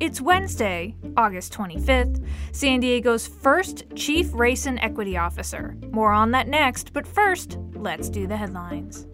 It's 0.00 0.20
Wednesday, 0.20 0.94
August 1.16 1.52
25th, 1.52 2.24
San 2.52 2.80
Diego's 2.80 3.26
first 3.26 3.84
Chief 3.94 4.28
Race 4.32 4.66
and 4.66 4.78
Equity 4.80 5.16
Officer. 5.16 5.76
More 5.90 6.12
on 6.12 6.30
that 6.32 6.48
next, 6.48 6.92
but 6.92 7.06
first, 7.06 7.58
let's 7.74 8.08
do 8.08 8.26
the 8.26 8.36
headlines. 8.36 9.06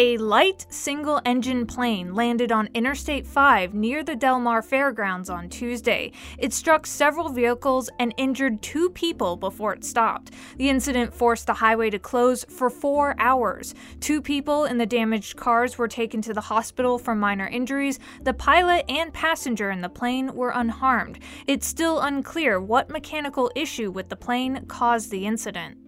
A 0.00 0.16
light 0.16 0.64
single 0.70 1.20
engine 1.26 1.66
plane 1.66 2.14
landed 2.14 2.52
on 2.52 2.68
Interstate 2.72 3.26
5 3.26 3.74
near 3.74 4.04
the 4.04 4.14
Del 4.14 4.38
Mar 4.38 4.62
Fairgrounds 4.62 5.28
on 5.28 5.48
Tuesday. 5.48 6.12
It 6.38 6.52
struck 6.52 6.86
several 6.86 7.30
vehicles 7.30 7.90
and 7.98 8.14
injured 8.16 8.62
two 8.62 8.90
people 8.90 9.34
before 9.34 9.72
it 9.72 9.84
stopped. 9.84 10.30
The 10.56 10.68
incident 10.68 11.12
forced 11.12 11.48
the 11.48 11.54
highway 11.54 11.90
to 11.90 11.98
close 11.98 12.44
for 12.44 12.70
four 12.70 13.16
hours. 13.18 13.74
Two 13.98 14.22
people 14.22 14.66
in 14.66 14.78
the 14.78 14.86
damaged 14.86 15.36
cars 15.36 15.78
were 15.78 15.88
taken 15.88 16.22
to 16.22 16.32
the 16.32 16.42
hospital 16.42 17.00
for 17.00 17.16
minor 17.16 17.48
injuries. 17.48 17.98
The 18.22 18.34
pilot 18.34 18.84
and 18.88 19.12
passenger 19.12 19.68
in 19.72 19.80
the 19.80 19.88
plane 19.88 20.32
were 20.32 20.50
unharmed. 20.50 21.18
It's 21.48 21.66
still 21.66 21.98
unclear 21.98 22.60
what 22.60 22.88
mechanical 22.88 23.50
issue 23.56 23.90
with 23.90 24.10
the 24.10 24.16
plane 24.16 24.64
caused 24.66 25.10
the 25.10 25.26
incident. 25.26 25.87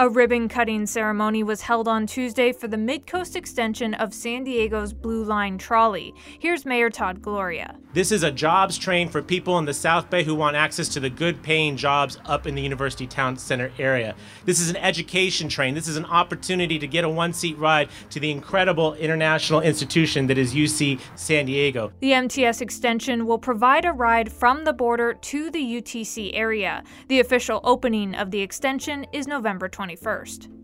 A 0.00 0.08
ribbon 0.08 0.48
cutting 0.48 0.86
ceremony 0.86 1.42
was 1.42 1.60
held 1.60 1.86
on 1.86 2.06
Tuesday 2.06 2.52
for 2.52 2.66
the 2.68 2.78
Midcoast 2.78 3.36
extension 3.36 3.92
of 3.92 4.14
San 4.14 4.44
Diego's 4.44 4.94
Blue 4.94 5.22
Line 5.22 5.58
trolley. 5.58 6.14
Here's 6.38 6.64
Mayor 6.64 6.88
Todd 6.88 7.20
Gloria. 7.20 7.76
This 7.92 8.10
is 8.10 8.22
a 8.22 8.30
jobs 8.30 8.78
train 8.78 9.10
for 9.10 9.20
people 9.20 9.58
in 9.58 9.66
the 9.66 9.74
South 9.74 10.08
Bay 10.08 10.24
who 10.24 10.34
want 10.34 10.56
access 10.56 10.88
to 10.90 11.00
the 11.00 11.10
good 11.10 11.42
paying 11.42 11.76
jobs 11.76 12.16
up 12.24 12.46
in 12.46 12.54
the 12.54 12.62
University 12.62 13.06
Town 13.06 13.36
Center 13.36 13.72
area. 13.78 14.14
This 14.46 14.58
is 14.58 14.70
an 14.70 14.76
education 14.76 15.50
train. 15.50 15.74
This 15.74 15.86
is 15.86 15.98
an 15.98 16.06
opportunity 16.06 16.78
to 16.78 16.86
get 16.86 17.04
a 17.04 17.08
one 17.10 17.34
seat 17.34 17.58
ride 17.58 17.90
to 18.08 18.18
the 18.18 18.30
incredible 18.30 18.94
international 18.94 19.60
institution 19.60 20.28
that 20.28 20.38
is 20.38 20.54
UC 20.54 20.98
San 21.14 21.44
Diego. 21.44 21.92
The 22.00 22.14
MTS 22.14 22.62
extension 22.62 23.26
will 23.26 23.38
provide 23.38 23.84
a 23.84 23.92
ride 23.92 24.32
from 24.32 24.64
the 24.64 24.72
border 24.72 25.12
to 25.12 25.50
the 25.50 25.60
UTC 25.60 26.30
area. 26.32 26.84
The 27.08 27.20
official 27.20 27.60
opening 27.64 28.14
of 28.14 28.30
the 28.30 28.40
extension 28.40 29.04
is 29.12 29.26
November 29.26 29.68
20. 29.68 29.89
21st. 29.96 30.59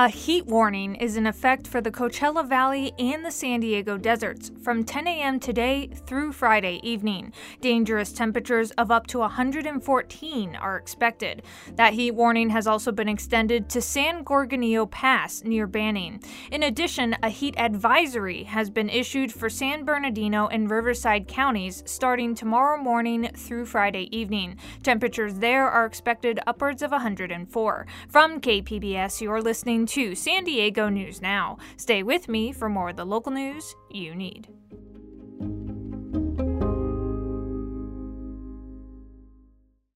A 0.00 0.08
heat 0.08 0.46
warning 0.46 0.94
is 0.94 1.16
in 1.16 1.26
effect 1.26 1.66
for 1.66 1.80
the 1.80 1.90
Coachella 1.90 2.48
Valley 2.48 2.92
and 3.00 3.24
the 3.24 3.32
San 3.32 3.58
Diego 3.58 3.98
deserts 3.98 4.52
from 4.62 4.84
10 4.84 5.08
a.m. 5.08 5.40
today 5.40 5.90
through 6.06 6.30
Friday 6.30 6.78
evening. 6.84 7.32
Dangerous 7.60 8.12
temperatures 8.12 8.70
of 8.78 8.92
up 8.92 9.08
to 9.08 9.18
114 9.18 10.54
are 10.54 10.76
expected. 10.76 11.42
That 11.74 11.94
heat 11.94 12.12
warning 12.12 12.50
has 12.50 12.68
also 12.68 12.92
been 12.92 13.08
extended 13.08 13.68
to 13.70 13.82
San 13.82 14.24
Gorgonio 14.24 14.88
Pass 14.88 15.42
near 15.42 15.66
Banning. 15.66 16.22
In 16.52 16.62
addition, 16.62 17.16
a 17.20 17.28
heat 17.28 17.56
advisory 17.58 18.44
has 18.44 18.70
been 18.70 18.88
issued 18.88 19.32
for 19.32 19.50
San 19.50 19.84
Bernardino 19.84 20.46
and 20.46 20.70
Riverside 20.70 21.26
counties 21.26 21.82
starting 21.86 22.36
tomorrow 22.36 22.80
morning 22.80 23.30
through 23.34 23.66
Friday 23.66 24.08
evening. 24.16 24.58
Temperatures 24.84 25.40
there 25.40 25.68
are 25.68 25.86
expected 25.86 26.38
upwards 26.46 26.82
of 26.82 26.92
104. 26.92 27.86
From 28.08 28.40
KPBS, 28.40 29.20
you're 29.20 29.42
listening 29.42 29.87
to 29.88 30.14
San 30.14 30.44
Diego 30.44 30.88
News 30.88 31.20
Now. 31.20 31.58
Stay 31.76 32.02
with 32.02 32.28
me 32.28 32.52
for 32.52 32.68
more 32.68 32.90
of 32.90 32.96
the 32.96 33.04
local 33.04 33.32
news 33.32 33.74
you 33.90 34.14
need. 34.14 34.48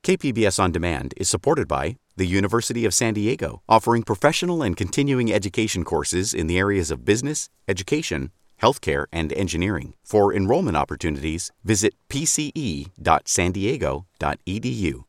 KPBS 0.02 0.58
On 0.58 0.72
Demand 0.72 1.14
is 1.16 1.28
supported 1.28 1.68
by 1.68 1.96
the 2.16 2.26
University 2.26 2.84
of 2.84 2.92
San 2.92 3.14
Diego, 3.14 3.62
offering 3.68 4.02
professional 4.02 4.62
and 4.62 4.76
continuing 4.76 5.32
education 5.32 5.84
courses 5.84 6.34
in 6.34 6.48
the 6.48 6.58
areas 6.58 6.90
of 6.90 7.04
business, 7.04 7.48
education, 7.68 8.32
healthcare, 8.60 9.04
and 9.12 9.32
engineering. 9.32 9.94
For 10.02 10.34
enrollment 10.34 10.76
opportunities, 10.76 11.52
visit 11.62 11.94
pce.sandiego.edu. 12.08 15.04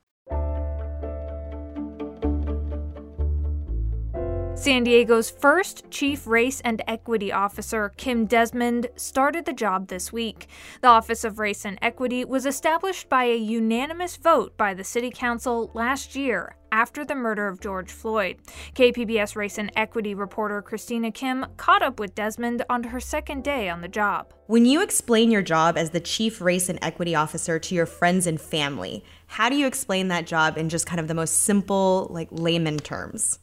San 4.63 4.85
Diego's 4.85 5.29
first 5.29 5.91
Chief 5.91 6.25
Race 6.25 6.61
and 6.61 6.81
Equity 6.87 7.33
Officer, 7.33 7.91
Kim 7.97 8.25
Desmond, 8.25 8.87
started 8.95 9.43
the 9.43 9.51
job 9.51 9.89
this 9.89 10.13
week. 10.13 10.47
The 10.79 10.87
Office 10.87 11.25
of 11.25 11.37
Race 11.37 11.65
and 11.65 11.77
Equity 11.81 12.23
was 12.23 12.45
established 12.45 13.09
by 13.09 13.25
a 13.25 13.35
unanimous 13.35 14.15
vote 14.15 14.55
by 14.55 14.73
the 14.73 14.85
City 14.85 15.11
Council 15.13 15.69
last 15.73 16.15
year 16.15 16.55
after 16.71 17.03
the 17.03 17.13
murder 17.13 17.49
of 17.49 17.59
George 17.59 17.91
Floyd. 17.91 18.37
KPBS 18.73 19.35
Race 19.35 19.57
and 19.57 19.69
Equity 19.75 20.15
reporter 20.15 20.61
Christina 20.61 21.11
Kim 21.11 21.45
caught 21.57 21.81
up 21.81 21.99
with 21.99 22.15
Desmond 22.15 22.63
on 22.69 22.85
her 22.85 23.01
second 23.01 23.43
day 23.43 23.67
on 23.67 23.81
the 23.81 23.89
job. 23.89 24.33
When 24.47 24.65
you 24.65 24.81
explain 24.81 25.29
your 25.29 25.41
job 25.41 25.77
as 25.77 25.89
the 25.89 25.99
Chief 25.99 26.39
Race 26.39 26.69
and 26.69 26.79
Equity 26.81 27.15
Officer 27.15 27.59
to 27.59 27.75
your 27.75 27.85
friends 27.85 28.25
and 28.25 28.39
family, 28.39 29.03
how 29.27 29.49
do 29.49 29.57
you 29.57 29.67
explain 29.67 30.07
that 30.07 30.25
job 30.25 30.57
in 30.57 30.69
just 30.69 30.85
kind 30.85 31.01
of 31.01 31.09
the 31.09 31.13
most 31.13 31.39
simple, 31.39 32.07
like 32.09 32.29
layman 32.31 32.77
terms? 32.77 33.39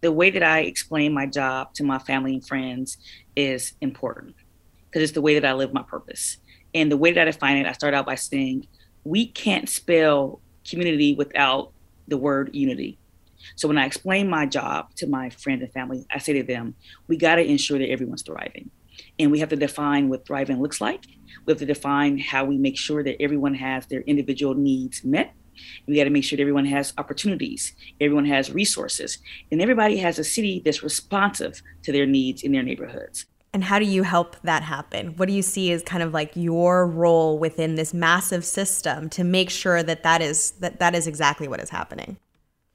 The 0.00 0.12
way 0.12 0.30
that 0.30 0.42
I 0.42 0.60
explain 0.60 1.12
my 1.12 1.26
job 1.26 1.74
to 1.74 1.84
my 1.84 1.98
family 1.98 2.34
and 2.34 2.46
friends 2.46 2.98
is 3.34 3.72
important 3.80 4.36
because 4.86 5.02
it's 5.02 5.12
the 5.12 5.22
way 5.22 5.34
that 5.34 5.44
I 5.44 5.52
live 5.52 5.72
my 5.72 5.82
purpose. 5.82 6.38
And 6.74 6.90
the 6.92 6.96
way 6.96 7.12
that 7.12 7.22
I 7.22 7.24
define 7.24 7.56
it, 7.56 7.66
I 7.66 7.72
start 7.72 7.94
out 7.94 8.06
by 8.06 8.14
saying, 8.14 8.66
we 9.04 9.26
can't 9.26 9.68
spell 9.68 10.40
community 10.68 11.14
without 11.14 11.72
the 12.06 12.16
word 12.16 12.50
unity. 12.52 12.98
So 13.56 13.68
when 13.68 13.78
I 13.78 13.86
explain 13.86 14.28
my 14.28 14.46
job 14.46 14.94
to 14.96 15.06
my 15.06 15.30
friends 15.30 15.62
and 15.62 15.72
family, 15.72 16.06
I 16.10 16.18
say 16.18 16.34
to 16.34 16.42
them, 16.42 16.74
we 17.06 17.16
got 17.16 17.36
to 17.36 17.44
ensure 17.44 17.78
that 17.78 17.90
everyone's 17.90 18.22
thriving. 18.22 18.70
And 19.18 19.30
we 19.30 19.38
have 19.40 19.48
to 19.50 19.56
define 19.56 20.08
what 20.08 20.26
thriving 20.26 20.60
looks 20.60 20.80
like. 20.80 21.06
We 21.46 21.52
have 21.52 21.58
to 21.58 21.66
define 21.66 22.18
how 22.18 22.44
we 22.44 22.58
make 22.58 22.76
sure 22.76 23.02
that 23.02 23.20
everyone 23.22 23.54
has 23.54 23.86
their 23.86 24.00
individual 24.02 24.54
needs 24.54 25.04
met 25.04 25.34
we 25.86 25.96
got 25.96 26.04
to 26.04 26.10
make 26.10 26.24
sure 26.24 26.36
that 26.36 26.42
everyone 26.42 26.66
has 26.66 26.92
opportunities, 26.98 27.74
everyone 28.00 28.26
has 28.26 28.52
resources, 28.52 29.18
and 29.50 29.60
everybody 29.60 29.96
has 29.98 30.18
a 30.18 30.24
city 30.24 30.62
that's 30.64 30.82
responsive 30.82 31.62
to 31.82 31.92
their 31.92 32.06
needs 32.06 32.42
in 32.42 32.52
their 32.52 32.62
neighborhoods. 32.62 33.26
And 33.52 33.64
how 33.64 33.78
do 33.78 33.86
you 33.86 34.02
help 34.02 34.36
that 34.42 34.62
happen? 34.62 35.16
What 35.16 35.26
do 35.26 35.34
you 35.34 35.42
see 35.42 35.72
as 35.72 35.82
kind 35.82 36.02
of 36.02 36.12
like 36.12 36.32
your 36.34 36.86
role 36.86 37.38
within 37.38 37.76
this 37.76 37.94
massive 37.94 38.44
system 38.44 39.08
to 39.10 39.24
make 39.24 39.48
sure 39.48 39.82
that 39.82 40.02
that 40.02 40.20
is 40.20 40.52
that 40.60 40.78
that 40.80 40.94
is 40.94 41.06
exactly 41.06 41.48
what 41.48 41.60
is 41.60 41.70
happening? 41.70 42.18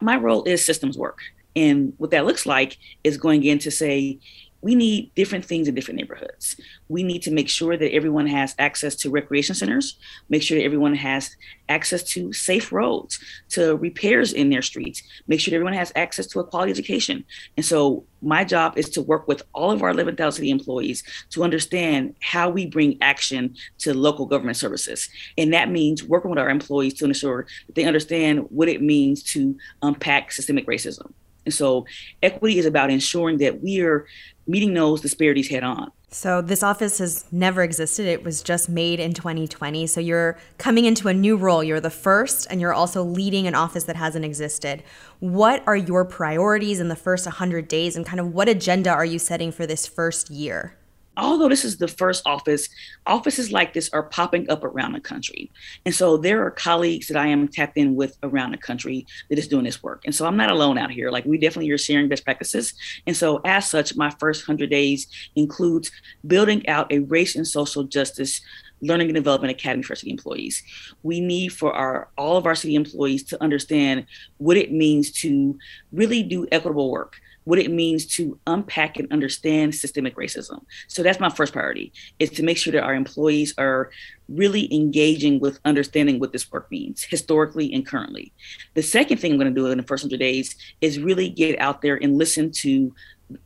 My 0.02 0.18
role 0.18 0.44
is 0.44 0.66
systems 0.66 0.98
work. 0.98 1.20
And 1.56 1.94
what 1.98 2.12
that 2.12 2.26
looks 2.26 2.46
like 2.46 2.78
is 3.04 3.18
going 3.18 3.44
in 3.44 3.60
to 3.60 3.72
say, 3.72 4.20
we 4.63 4.75
need 4.75 5.13
different 5.13 5.44
things 5.44 5.68
in 5.68 5.75
different 5.75 6.00
neighborhoods. 6.00 6.56
We 6.88 7.03
need 7.03 7.22
to 7.24 7.31
make 7.31 7.50
sure 7.50 7.75
that 7.75 7.94
everyone 7.94 8.28
has 8.28 8.56
access 8.57 8.96
to 8.96 9.09
recreation 9.09 9.56
centers, 9.56 9.97
make 10.29 10.41
sure 10.41 10.57
that 10.57 10.63
everyone 10.63 10.96
has 10.96 11.35
access 11.68 12.01
to 12.03 12.31
safe 12.31 12.72
roads, 12.72 13.19
to 13.50 13.75
repairs 13.75 14.31
in 14.31 14.50
their 14.50 14.62
streets, 14.62 15.03
make 15.28 15.41
sure 15.41 15.52
that 15.52 15.57
everyone 15.57 15.73
has 15.73 15.91
access 15.97 16.28
to 16.28 16.40
a 16.40 16.46
quality 16.46 16.72
education. 16.72 17.25
And 17.57 17.66
so 17.66 18.06
my 18.22 18.46
job 18.46 18.78
is 18.78 18.90
to 18.91 19.02
work 19.02 19.28
with 19.28 19.44
all 19.52 19.72
of 19.72 19.84
our 19.84 19.90
11,000 19.90 20.31
city 20.31 20.50
employees 20.50 21.03
to 21.31 21.44
understand 21.44 22.16
how 22.22 22.50
we 22.50 22.66
bring 22.66 22.97
action 23.02 23.56
to 23.79 23.94
local 23.94 24.25
government 24.25 24.56
services. 24.56 25.09
And 25.38 25.53
that 25.53 25.72
means 25.72 26.05
working 26.05 26.29
with 26.29 26.40
our 26.40 26.49
employees 26.49 26.93
to 26.96 27.05
ensure 27.05 27.47
that 27.67 27.76
they 27.76 27.84
understand 27.84 28.46
what 28.49 28.70
it 28.70 28.82
means 28.82 29.23
to 29.34 29.58
unpack 29.82 30.32
systemic 30.32 30.67
racism. 30.67 31.11
And 31.45 31.53
so 31.53 31.85
equity 32.22 32.57
is 32.59 32.66
about 32.66 32.90
ensuring 32.90 33.37
that 33.40 33.61
we 33.61 33.81
are 33.81 34.05
meeting 34.47 34.73
those 34.73 35.01
disparities 35.01 35.49
head 35.49 35.63
on. 35.63 35.91
So 36.09 36.43
this 36.43 36.61
office 36.61 36.99
has 36.99 37.25
never 37.31 37.63
existed. 37.63 38.05
It 38.05 38.23
was 38.23 38.43
just 38.43 38.69
made 38.69 38.99
in 38.99 39.13
2020. 39.13 39.87
So 39.87 39.99
you're 39.99 40.37
coming 40.59 40.85
into 40.85 41.07
a 41.07 41.13
new 41.13 41.35
role. 41.35 41.63
You're 41.63 41.79
the 41.79 41.90
first 41.90 42.45
and 42.51 42.61
you're 42.61 42.73
also 42.73 43.03
leading 43.03 43.47
an 43.47 43.55
office 43.55 43.85
that 43.85 43.95
hasn't 43.95 44.23
existed. 44.23 44.84
What 45.19 45.63
are 45.66 45.75
your 45.75 46.05
priorities 46.05 46.79
in 46.79 46.87
the 46.87 46.95
first 46.95 47.25
100 47.25 47.67
days 47.67 47.95
and 47.95 48.05
kind 48.05 48.19
of 48.19 48.31
what 48.31 48.47
agenda 48.47 48.91
are 48.91 49.05
you 49.05 49.17
setting 49.17 49.51
for 49.51 49.66
this 49.66 49.87
first 49.87 50.29
year? 50.29 50.78
Although 51.18 51.50
this 51.50 51.66
is 51.66 51.78
the 51.78 51.88
first 51.88 52.24
office, 52.26 52.70
offices 53.06 53.52
like 53.52 53.74
this 53.74 53.90
are 53.94 54.04
popping 54.04 54.50
up 54.50 54.64
around 54.64 54.94
the 54.94 55.00
country. 55.00 55.52
And 55.86 55.94
so 55.94 56.18
there 56.18 56.46
are 56.46 56.52
colleagues 56.52 57.08
that 57.08 57.18
I 57.18 57.28
am 57.28 57.48
tapped 57.48 57.78
in 57.78 57.96
with 57.96 58.18
around 58.24 58.52
the 58.52 58.58
country 58.58 59.06
that 59.30 59.38
is 59.38 59.48
doing 59.48 59.66
this 59.66 59.84
work. 59.84 60.02
And 60.06 60.16
so 60.16 60.26
I'm 60.26 60.38
not 60.38 60.52
alone 60.52 60.78
out 60.78 60.92
here. 60.92 61.12
Like 61.12 61.26
we 61.26 61.38
definitely 61.38 61.72
are 61.72 61.78
sharing 61.78 62.10
best 62.10 62.24
practices. 62.24 62.74
And 63.06 63.16
so 63.16 63.42
as 63.46 63.70
such, 63.70 63.96
my 63.96 64.10
first 64.20 64.48
100 64.48 64.70
days 64.70 65.08
includes 65.36 65.92
building 66.26 66.68
out 66.68 66.92
a 66.92 67.00
race 67.00 67.36
and 67.36 67.48
social 67.48 67.84
justice 67.84 68.42
learning 68.84 69.08
and 69.08 69.16
development 69.16 69.52
academy 69.52 69.82
for 69.82 69.96
city 69.96 70.12
employees. 70.12 70.62
We 71.04 71.22
need 71.22 71.50
for 71.54 71.74
our 71.74 72.10
all 72.18 72.38
of 72.38 72.46
our 72.46 72.56
city 72.56 72.76
employees 72.76 73.24
to 73.26 73.42
understand 73.42 74.06
what 74.38 74.58
it 74.58 74.72
means 74.72 75.12
to 75.22 75.58
really 75.92 76.22
do 76.22 76.48
equitable 76.52 76.92
work 76.92 77.22
what 77.45 77.59
it 77.59 77.72
means 77.72 78.05
to 78.05 78.40
unpack 78.47 78.97
and 78.97 79.11
understand 79.11 79.75
systemic 79.75 80.16
racism. 80.16 80.63
So 80.87 81.03
that's 81.03 81.19
my 81.19 81.29
first 81.29 81.53
priority 81.53 81.91
is 82.19 82.29
to 82.31 82.43
make 82.43 82.57
sure 82.57 82.73
that 82.73 82.84
our 82.84 82.93
employees 82.93 83.53
are 83.57 83.91
really 84.29 84.73
engaging 84.73 85.40
with 85.40 85.59
understanding 85.66 86.19
what 86.19 86.31
this 86.31 86.51
work 86.51 86.69
means 86.72 87.03
historically 87.03 87.73
and 87.73 87.85
currently. 87.85 88.31
The 88.73 88.84
second 88.84 89.17
thing 89.17 89.31
I'm 89.31 89.37
going 89.37 89.53
to 89.53 89.59
do 89.59 89.67
in 89.67 89.78
the 89.78 89.84
first 89.84 90.03
100 90.03 90.17
days 90.17 90.55
is 90.81 90.99
really 90.99 91.29
get 91.29 91.59
out 91.59 91.81
there 91.81 91.97
and 92.01 92.17
listen 92.17 92.51
to 92.51 92.93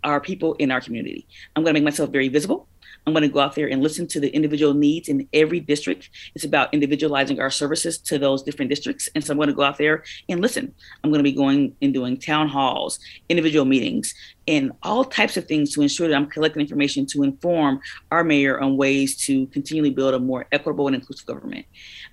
our 0.04 0.20
people 0.20 0.54
in 0.56 0.72
our 0.72 0.82
community. 0.82 1.28
I'm 1.56 1.64
going 1.64 1.74
to 1.74 1.80
make 1.80 1.86
myself 1.86 2.10
very 2.12 2.30
visible. 2.30 2.68
I'm 3.08 3.14
going 3.14 3.24
to 3.24 3.30
go 3.30 3.40
out 3.40 3.56
there 3.56 3.68
and 3.68 3.82
listen 3.82 4.06
to 4.08 4.20
the 4.20 4.28
individual 4.36 4.74
needs 4.74 5.08
in 5.08 5.30
every 5.32 5.62
district. 5.62 6.10
It's 6.36 6.44
about 6.44 6.74
individualizing 6.74 7.40
our 7.40 7.50
services 7.50 7.98
to 8.00 8.20
those 8.20 8.44
different 8.44 8.68
districts. 8.70 9.08
And 9.16 9.24
so 9.24 9.32
I'm 9.32 9.38
going 9.38 9.48
to 9.48 9.56
go 9.56 9.64
out 9.64 9.78
there 9.78 10.04
and 10.28 10.42
listen. 10.42 10.74
I'm 11.04 11.10
going 11.10 11.20
to 11.20 11.24
be 11.24 11.32
going 11.32 11.74
and 11.82 11.94
doing 11.94 12.18
town 12.18 12.50
halls, 12.50 13.00
individual 13.30 13.64
meetings, 13.64 14.14
and 14.46 14.74
all 14.84 15.06
types 15.06 15.38
of 15.38 15.46
things 15.46 15.74
to 15.74 15.82
ensure 15.82 16.10
that 16.10 16.16
I'm 16.16 16.28
collecting 16.28 16.62
information 16.62 17.06
to 17.08 17.24
inform 17.24 17.80
our 18.12 18.26
mayor 18.26 18.60
on 18.60 18.76
ways 18.76 19.16
to 19.26 19.48
continually 19.48 19.92
build 19.92 20.14
a 20.14 20.20
more 20.20 20.46
equitable 20.52 20.88
and 20.88 20.96
inclusive 20.96 21.28
government. 21.28 21.66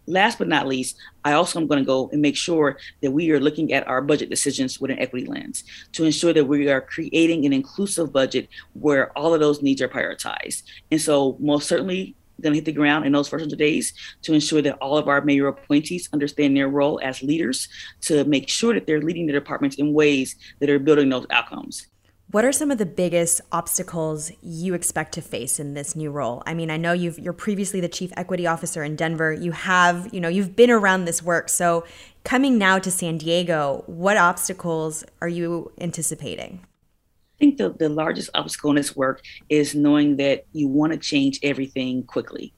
Last 0.07 0.39
but 0.39 0.49
not 0.49 0.67
least, 0.67 0.97
I 1.25 1.33
also 1.33 1.61
am 1.61 1.67
going 1.67 1.81
to 1.81 1.87
go 1.87 2.11
and 2.13 2.21
make 2.21 2.37
sure 2.37 2.79
that 3.03 3.11
we 3.11 3.31
are 3.31 3.41
looking 3.41 3.73
at 3.73 3.87
our 3.89 4.03
budget 4.03 4.29
decisions 4.29 4.81
with 4.81 4.91
an 4.91 4.99
equity 4.99 5.27
lens 5.27 5.65
to 5.93 6.05
ensure 6.05 6.33
that 6.33 6.45
we 6.45 6.69
are 6.69 6.81
creating 6.81 7.47
an 7.47 7.53
inclusive 7.53 8.13
budget 8.13 8.49
where 8.75 9.17
all 9.17 9.33
of 9.33 9.41
those 9.41 9.63
needs 9.63 9.81
are 9.81 9.89
prioritized. 9.89 10.65
And 10.91 11.01
so, 11.01 11.37
most 11.41 11.69
certainly, 11.69 12.17
going 12.41 12.53
to 12.53 12.59
hit 12.59 12.65
the 12.65 12.73
ground 12.73 13.07
in 13.07 13.13
those 13.13 13.29
first 13.29 13.43
100 13.43 13.59
days 13.59 13.95
to 14.23 14.35
ensure 14.35 14.63
that 14.63 14.77
all 14.79 14.99
of 14.99 15.09
our 15.09 15.21
mayor 15.21 15.47
appointees 15.47 16.09
understand 16.13 16.57
their 16.57 16.69
role 16.69 17.01
as 17.03 17.23
leaders 17.23 17.69
to 18.03 18.25
make 18.25 18.49
sure 18.49 18.75
that 18.75 18.87
they're 18.87 19.01
leading 19.01 19.27
the 19.27 19.33
departments 19.33 19.77
in 19.77 19.93
ways 19.93 20.37
that 20.61 20.69
are 20.69 20.79
building 20.79 21.09
those 21.09 21.27
outcomes. 21.31 21.87
What 22.31 22.45
are 22.45 22.53
some 22.53 22.71
of 22.71 22.79
the 22.79 22.87
biggest 22.87 23.43
obstacles 23.53 24.33
you 24.43 24.75
expect 24.75 25.13
to 25.15 25.21
face 25.21 25.61
in 25.61 25.75
this 25.75 25.95
new 25.95 26.11
role? 26.11 26.43
I 26.47 26.55
mean, 26.55 26.71
I 26.71 26.77
know 26.77 26.93
you've 26.93 27.19
you're 27.19 27.33
previously 27.33 27.81
the 27.81 27.89
chief 27.89 28.13
equity 28.17 28.47
officer 28.47 28.83
in 28.83 28.97
Denver. 28.97 29.33
You 29.33 29.53
have, 29.53 30.13
you 30.13 30.21
know, 30.21 30.29
you've 30.29 30.57
been 30.57 30.71
around 30.71 31.05
this 31.05 31.23
work. 31.23 31.49
So, 31.49 31.85
coming 32.25 32.59
now 32.59 32.79
to 32.79 32.91
San 32.91 33.19
Diego, 33.19 33.85
what 33.87 34.17
obstacles 34.17 35.05
are 35.21 35.29
you 35.29 35.71
anticipating? 35.79 36.61
I 36.65 37.39
think 37.39 37.59
the, 37.59 37.71
the 37.71 37.89
largest 37.89 38.31
obstacle 38.35 38.71
in 38.71 38.77
this 38.77 38.97
work 38.97 39.23
is 39.49 39.75
knowing 39.75 40.17
that 40.17 40.45
you 40.53 40.67
want 40.67 40.93
to 40.93 40.99
change 40.99 41.39
everything 41.43 42.05
quickly 42.05 42.53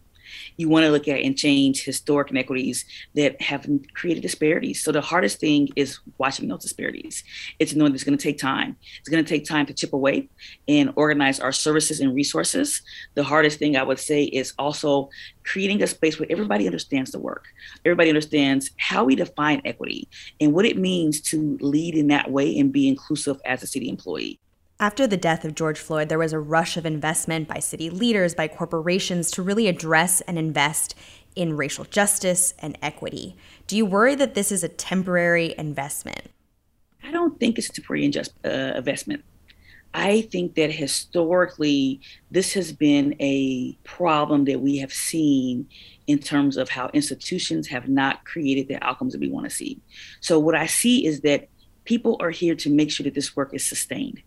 you 0.57 0.69
want 0.69 0.85
to 0.85 0.91
look 0.91 1.09
at 1.09 1.21
and 1.21 1.37
change 1.37 1.85
historic 1.85 2.31
inequities 2.31 2.85
that 3.15 3.41
have 3.41 3.69
created 3.95 4.23
disparities. 4.23 4.83
So 4.83 4.93
the 4.93 5.01
hardest 5.01 5.41
thing 5.41 5.69
is 5.77 5.99
watching 6.19 6.49
those 6.49 6.63
disparities. 6.63 7.25
It's 7.59 7.75
knowing 7.75 7.95
it's 7.95 8.05
going 8.05 8.19
to 8.19 8.23
take 8.23 8.39
time. 8.39 8.77
It's 9.01 9.09
going 9.09 9.25
to 9.25 9.29
take 9.29 9.45
time 9.45 9.67
to 9.67 9.75
chip 9.75 9.93
away 9.93 10.29
and 10.69 10.93
organize 10.97 11.41
our 11.41 11.53
services 11.53 12.01
and 12.01 12.15
resources. 12.15 12.83
The 13.15 13.25
hardest 13.25 13.59
thing 13.59 13.77
I 13.77 13.83
would 13.83 13.99
say 13.99 14.25
is 14.25 14.53
also 14.59 15.11
creating 15.45 15.83
a 15.83 15.87
space 15.87 16.19
where 16.19 16.31
everybody 16.31 16.67
understands 16.67 17.13
the 17.13 17.19
work. 17.19 17.47
Everybody 17.85 18.11
understands 18.11 18.71
how 18.79 19.05
we 19.05 19.15
define 19.15 19.63
equity 19.65 20.09
and 20.41 20.53
what 20.53 20.67
it 20.67 20.79
means 20.79 21.21
to 21.23 21.57
lead 21.61 21.95
in 21.95 22.09
that 22.09 22.31
way 22.31 22.59
and 22.59 22.73
be 22.73 22.89
inclusive 22.89 23.41
as 23.45 23.63
a 23.63 23.67
city 23.67 23.89
employee. 23.89 24.41
After 24.79 25.07
the 25.07 25.17
death 25.17 25.47
of 25.47 25.55
George 25.55 25.79
Floyd, 25.79 26.11
there 26.11 26.19
was 26.19 26.35
a 26.35 26.39
rush 26.39 26.77
of 26.77 26.85
investment 26.85 27.49
by 27.49 27.61
city 27.61 27.89
leaders, 27.89 28.35
by 28.35 28.47
corporations 28.47 29.31
to 29.31 29.43
really 29.43 29.69
address 29.69 30.21
and 30.23 30.39
invest 30.39 30.95
in 31.35 31.57
racial 31.57 31.85
justice 31.85 32.53
and 32.59 32.77
equity. 32.83 33.37
Do 33.67 33.77
you 33.77 33.87
worry 33.87 34.15
that 34.17 34.35
this 34.35 34.53
is 34.53 34.63
a 34.63 34.69
temporary 34.69 35.55
investment? 35.57 36.31
I 37.03 37.11
don't 37.11 37.41
think 37.41 37.57
it's 37.57 37.71
a 37.71 37.73
temporary 37.73 38.13
uh, 38.45 38.77
investment. 38.77 39.25
I 39.95 40.21
think 40.21 40.57
that 40.57 40.71
historically, 40.71 42.03
this 42.31 42.53
has 42.53 42.71
been 42.71 43.17
a 43.19 43.79
problem 43.85 44.45
that 44.45 44.61
we 44.61 44.77
have 44.77 44.93
seen 44.93 45.69
in 46.07 46.19
terms 46.19 46.59
of 46.59 46.69
how 46.69 46.91
institutions 46.93 47.69
have 47.69 47.89
not 47.89 48.27
created 48.27 48.69
the 48.69 48.85
outcomes 48.87 49.15
that 49.15 49.21
we 49.21 49.31
want 49.31 49.45
to 49.45 49.51
see. 49.51 49.81
So, 50.21 50.39
what 50.39 50.55
I 50.55 50.67
see 50.67 51.07
is 51.07 51.23
that 51.23 51.49
people 51.87 52.17
are 52.21 52.31
here 52.31 52.55
to 52.57 52.71
make 52.71 52.91
sure 52.91 53.05
that 53.05 53.15
this 53.15 53.35
work 53.35 53.55
is 53.55 53.65
sustained. 53.65 54.23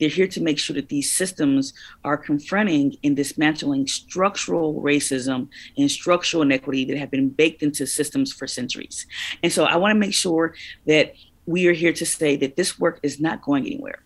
They're 0.00 0.08
here 0.08 0.26
to 0.28 0.42
make 0.42 0.58
sure 0.58 0.74
that 0.74 0.88
these 0.88 1.12
systems 1.12 1.72
are 2.04 2.16
confronting 2.16 2.96
and 3.04 3.14
dismantling 3.14 3.86
structural 3.86 4.80
racism 4.82 5.48
and 5.78 5.90
structural 5.90 6.42
inequity 6.42 6.84
that 6.86 6.98
have 6.98 7.10
been 7.10 7.28
baked 7.28 7.62
into 7.62 7.86
systems 7.86 8.32
for 8.32 8.46
centuries. 8.46 9.06
And 9.42 9.52
so 9.52 9.64
I 9.64 9.76
want 9.76 9.94
to 9.94 9.98
make 9.98 10.14
sure 10.14 10.54
that 10.86 11.14
we 11.46 11.66
are 11.66 11.72
here 11.72 11.92
to 11.92 12.06
say 12.06 12.36
that 12.36 12.56
this 12.56 12.78
work 12.78 12.98
is 13.02 13.20
not 13.20 13.42
going 13.42 13.66
anywhere 13.66 14.02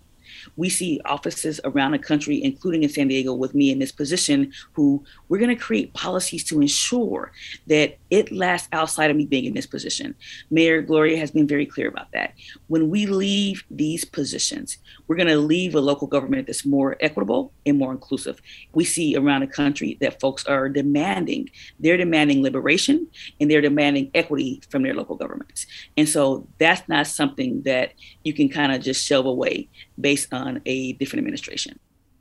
we 0.56 0.68
see 0.68 1.00
offices 1.04 1.60
around 1.64 1.92
the 1.92 1.98
country, 1.98 2.42
including 2.42 2.82
in 2.82 2.88
San 2.88 3.08
Diego, 3.08 3.34
with 3.34 3.54
me 3.54 3.70
in 3.70 3.78
this 3.78 3.92
position, 3.92 4.52
who 4.72 5.04
we're 5.28 5.38
going 5.38 5.54
to 5.54 5.62
create 5.62 5.94
policies 5.94 6.44
to 6.44 6.60
ensure 6.60 7.32
that 7.66 7.96
it 8.10 8.32
lasts 8.32 8.68
outside 8.72 9.10
of 9.10 9.16
me 9.16 9.26
being 9.26 9.44
in 9.44 9.54
this 9.54 9.66
position. 9.66 10.14
Mayor 10.50 10.82
Gloria 10.82 11.18
has 11.18 11.30
been 11.30 11.46
very 11.46 11.66
clear 11.66 11.88
about 11.88 12.10
that. 12.12 12.34
When 12.68 12.88
we 12.90 13.06
leave 13.06 13.64
these 13.70 14.04
positions, 14.04 14.78
we're 15.06 15.16
going 15.16 15.28
to 15.28 15.36
leave 15.36 15.74
a 15.74 15.80
local 15.80 16.06
government 16.06 16.46
that's 16.46 16.64
more 16.64 16.96
equitable 17.00 17.52
and 17.64 17.78
more 17.78 17.92
inclusive. 17.92 18.40
We 18.72 18.84
see 18.84 19.16
around 19.16 19.42
the 19.42 19.46
country 19.46 19.98
that 20.00 20.20
folks 20.20 20.46
are 20.46 20.68
demanding, 20.68 21.50
they're 21.80 21.96
demanding 21.96 22.42
liberation 22.42 23.08
and 23.40 23.50
they're 23.50 23.60
demanding 23.60 24.10
equity 24.14 24.62
from 24.70 24.82
their 24.82 24.94
local 24.94 25.16
governments. 25.16 25.66
And 25.96 26.08
so 26.08 26.46
that's 26.58 26.88
not 26.88 27.06
something 27.06 27.62
that 27.62 27.92
you 28.24 28.32
can 28.32 28.48
kind 28.48 28.72
of 28.72 28.82
just 28.82 29.04
shove 29.04 29.26
away 29.26 29.68
based 30.00 30.32
on 30.32 30.60
a 30.66 30.92
different 30.94 31.20
administration. 31.20 31.78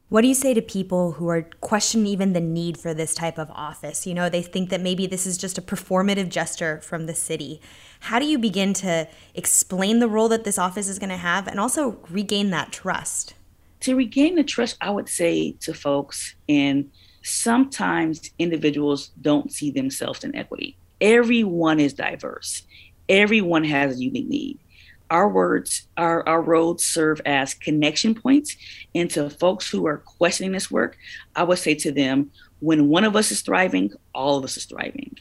What 0.10 0.22
do 0.22 0.28
you 0.28 0.36
say 0.36 0.54
to 0.54 0.62
people 0.62 1.14
who 1.14 1.30
are 1.30 1.50
questioning 1.62 2.06
even 2.06 2.34
the 2.34 2.40
need 2.40 2.78
for 2.78 2.94
this 2.94 3.16
type 3.16 3.40
of 3.40 3.50
office? 3.52 4.06
You 4.06 4.14
know, 4.14 4.30
they 4.30 4.44
think 4.44 4.70
that 4.70 4.80
maybe 4.80 5.08
this 5.08 5.26
is 5.26 5.36
just 5.36 5.58
a 5.58 5.64
performative 5.64 6.30
gesture 6.30 6.80
from 6.82 7.08
the 7.08 7.16
city. 7.16 7.60
How 8.02 8.20
do 8.20 8.26
you 8.26 8.38
begin 8.38 8.74
to 8.76 9.08
explain 9.34 9.98
the 9.98 10.08
role 10.08 10.30
that 10.30 10.44
this 10.44 10.60
office 10.60 10.88
is 10.88 11.00
going 11.00 11.10
to 11.10 11.18
have 11.18 11.48
and 11.48 11.60
also 11.60 11.98
regain 12.10 12.52
that 12.52 12.72
trust? 12.72 13.34
To 13.82 13.96
regain 13.96 14.36
the 14.36 14.44
trust, 14.44 14.78
I 14.80 14.92
would 14.92 15.10
say 15.10 15.54
to 15.62 15.74
folks, 15.74 16.36
and 16.48 16.92
sometimes 17.24 18.30
individuals 18.38 19.10
don't 19.22 19.52
see 19.52 19.72
themselves 19.72 20.24
in 20.24 20.36
equity. 20.36 20.78
Everyone 21.02 21.80
is 21.80 21.94
diverse, 21.94 22.62
everyone 23.10 23.64
has 23.64 23.98
a 23.98 24.04
unique 24.04 24.30
need 24.30 24.60
our 25.10 25.28
words, 25.28 25.88
our, 25.98 26.28
our 26.28 26.42
roads 26.42 26.86
serve 26.86 27.22
as 27.26 27.54
connection 27.54 28.16
points. 28.16 28.56
And 28.94 29.10
to 29.12 29.30
folks 29.30 29.70
who 29.70 29.86
are 29.88 29.98
questioning 29.98 30.52
this 30.52 30.72
work, 30.72 30.98
I 31.36 31.44
would 31.44 31.60
say 31.60 31.76
to 31.76 31.92
them, 31.92 32.32
when 32.60 32.88
one 32.88 33.04
of 33.04 33.16
us 33.16 33.32
is 33.32 33.42
thriving, 33.42 33.92
all 34.14 34.38
of 34.38 34.44
us 34.44 34.58
is 34.58 34.66
thriving. 34.66 35.18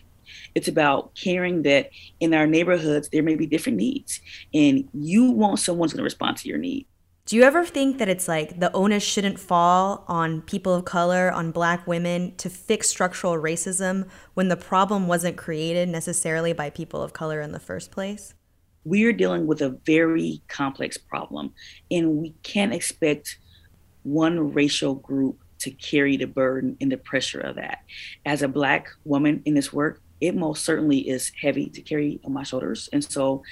It's 0.55 0.69
about 0.69 1.15
caring 1.15 1.63
that 1.63 1.91
in 2.21 2.33
our 2.33 2.47
neighborhoods, 2.47 3.09
there 3.09 3.23
may 3.23 3.35
be 3.35 3.47
different 3.47 3.79
needs, 3.79 4.21
and 4.53 4.89
you 4.95 5.33
want 5.33 5.59
someone's 5.59 5.93
going 5.93 5.99
to 5.99 6.05
respond 6.05 6.37
to 6.39 6.49
your 6.49 6.59
need. 6.59 6.87
Do 7.27 7.37
you 7.37 7.43
ever 7.43 7.65
think 7.65 7.99
that 7.99 8.09
it's 8.09 8.29
like 8.29 8.61
the 8.61 8.71
onus 8.73 9.03
shouldn't 9.03 9.41
fall 9.41 10.05
on 10.07 10.43
people 10.43 10.75
of 10.75 10.85
color, 10.85 11.33
on 11.33 11.53
black 11.53 11.87
women 11.87 12.37
to 12.37 12.51
fix 12.51 12.89
structural 12.89 13.35
racism 13.35 14.07
when 14.35 14.49
the 14.49 14.57
problem 14.57 15.09
wasn't 15.09 15.39
created 15.39 15.89
necessarily 15.89 16.53
by 16.53 16.69
people 16.69 17.03
of 17.03 17.15
color 17.15 17.41
in 17.41 17.53
the 17.53 17.59
first 17.59 17.91
place? 17.91 18.35
We 18.85 19.05
are 19.05 19.13
dealing 19.13 19.47
with 19.47 19.63
a 19.63 19.71
very 19.87 20.43
complex 20.49 20.97
problem, 20.99 21.53
and 21.91 22.17
we 22.19 22.35
can't 22.43 22.75
expect 22.75 23.39
one 24.03 24.53
racial 24.53 24.95
group 24.95 25.39
to 25.61 25.71
carry 25.71 26.17
the 26.17 26.27
burden 26.27 26.77
and 26.81 26.93
the 26.93 26.97
pressure 26.97 27.41
of 27.41 27.57
that. 27.57 27.79
As 28.27 28.43
a 28.43 28.49
Black 28.49 28.89
woman 29.05 29.43
in 29.47 29.55
this 29.55 29.73
work, 29.73 30.03
it 30.21 30.37
most 30.37 30.65
certainly 30.65 31.09
is 31.09 31.33
heavy 31.41 31.69
to 31.71 31.81
carry 31.81 32.21
on 32.25 32.33
my 32.33 32.43
shoulders. 32.43 32.89
And 32.93 33.03
so 33.03 33.43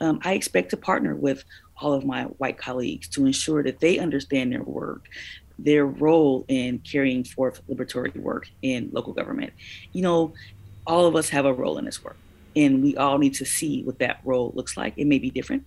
um, 0.00 0.20
I 0.24 0.34
expect 0.34 0.70
to 0.70 0.76
partner 0.76 1.14
with 1.14 1.44
all 1.76 1.92
of 1.92 2.04
my 2.04 2.24
white 2.24 2.58
colleagues 2.58 3.08
to 3.08 3.24
ensure 3.24 3.62
that 3.62 3.80
they 3.80 3.98
understand 3.98 4.52
their 4.52 4.62
work, 4.62 5.08
their 5.58 5.86
role 5.86 6.44
in 6.48 6.80
carrying 6.80 7.24
forth 7.24 7.62
liberatory 7.68 8.14
work 8.16 8.48
in 8.62 8.90
local 8.92 9.12
government. 9.12 9.52
You 9.92 10.02
know, 10.02 10.34
all 10.86 11.06
of 11.06 11.14
us 11.14 11.28
have 11.30 11.46
a 11.46 11.52
role 11.52 11.78
in 11.78 11.84
this 11.84 12.02
work 12.02 12.16
and 12.60 12.82
we 12.82 12.96
all 12.96 13.18
need 13.18 13.34
to 13.34 13.44
see 13.44 13.82
what 13.84 13.98
that 13.98 14.20
role 14.24 14.52
looks 14.54 14.76
like. 14.76 14.94
It 14.96 15.06
may 15.06 15.18
be 15.18 15.30
different. 15.30 15.64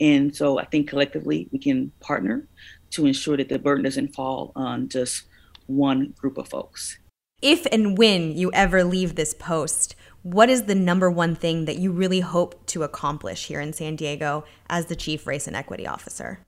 And 0.00 0.34
so 0.34 0.58
I 0.58 0.64
think 0.64 0.88
collectively 0.88 1.48
we 1.50 1.58
can 1.58 1.90
partner 2.00 2.46
to 2.90 3.06
ensure 3.06 3.36
that 3.36 3.48
the 3.48 3.58
burden 3.58 3.84
doesn't 3.84 4.14
fall 4.14 4.52
on 4.54 4.88
just 4.88 5.24
one 5.66 6.14
group 6.18 6.38
of 6.38 6.48
folks. 6.48 6.98
If 7.42 7.66
and 7.66 7.98
when 7.98 8.36
you 8.36 8.50
ever 8.52 8.84
leave 8.84 9.14
this 9.14 9.34
post, 9.34 9.94
what 10.22 10.48
is 10.48 10.64
the 10.64 10.74
number 10.74 11.10
one 11.10 11.34
thing 11.34 11.66
that 11.66 11.78
you 11.78 11.92
really 11.92 12.20
hope 12.20 12.66
to 12.66 12.82
accomplish 12.82 13.46
here 13.46 13.60
in 13.60 13.72
San 13.72 13.96
Diego 13.96 14.44
as 14.68 14.86
the 14.86 14.96
Chief 14.96 15.26
Race 15.26 15.46
and 15.46 15.56
Equity 15.56 15.86
Officer? 15.86 16.40